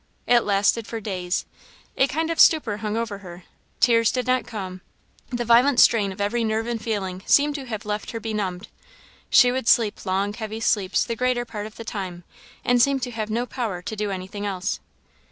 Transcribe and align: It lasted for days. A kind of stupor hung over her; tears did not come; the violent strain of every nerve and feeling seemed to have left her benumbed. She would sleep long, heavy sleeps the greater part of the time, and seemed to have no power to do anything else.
It 0.25 0.39
lasted 0.39 0.87
for 0.87 0.99
days. 0.99 1.45
A 1.95 2.07
kind 2.07 2.31
of 2.31 2.39
stupor 2.39 2.77
hung 2.77 2.97
over 2.97 3.19
her; 3.19 3.43
tears 3.79 4.11
did 4.11 4.25
not 4.25 4.47
come; 4.47 4.81
the 5.29 5.45
violent 5.45 5.79
strain 5.79 6.11
of 6.11 6.19
every 6.19 6.43
nerve 6.43 6.65
and 6.65 6.81
feeling 6.81 7.21
seemed 7.27 7.53
to 7.53 7.65
have 7.67 7.85
left 7.85 8.09
her 8.09 8.19
benumbed. 8.19 8.67
She 9.29 9.51
would 9.51 9.67
sleep 9.67 10.03
long, 10.03 10.33
heavy 10.33 10.59
sleeps 10.59 11.03
the 11.05 11.15
greater 11.15 11.45
part 11.45 11.67
of 11.67 11.75
the 11.75 11.85
time, 11.85 12.23
and 12.65 12.81
seemed 12.81 13.03
to 13.03 13.11
have 13.11 13.29
no 13.29 13.45
power 13.45 13.83
to 13.83 13.95
do 13.95 14.09
anything 14.09 14.43
else. 14.43 14.79